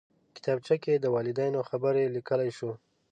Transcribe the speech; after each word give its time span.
کتابچه 0.35 0.75
کې 0.83 0.93
د 0.97 1.05
والدینو 1.15 1.59
خبرې 1.69 2.05
لیکلی 2.15 2.49
شو 2.57 2.71